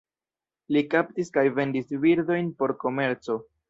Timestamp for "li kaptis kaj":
0.77-1.45